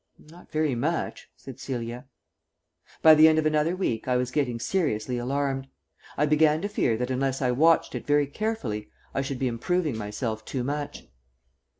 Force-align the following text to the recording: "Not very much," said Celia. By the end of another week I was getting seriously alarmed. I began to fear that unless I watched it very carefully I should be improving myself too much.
"Not 0.17 0.51
very 0.51 0.73
much," 0.73 1.29
said 1.35 1.59
Celia. 1.59 2.07
By 3.03 3.13
the 3.13 3.27
end 3.27 3.37
of 3.37 3.45
another 3.45 3.75
week 3.75 4.07
I 4.07 4.17
was 4.17 4.31
getting 4.31 4.59
seriously 4.59 5.19
alarmed. 5.19 5.67
I 6.17 6.25
began 6.25 6.59
to 6.63 6.67
fear 6.67 6.97
that 6.97 7.11
unless 7.11 7.39
I 7.39 7.51
watched 7.51 7.93
it 7.93 8.07
very 8.07 8.25
carefully 8.25 8.89
I 9.13 9.21
should 9.21 9.37
be 9.37 9.47
improving 9.47 9.95
myself 9.95 10.43
too 10.43 10.63
much. 10.63 11.03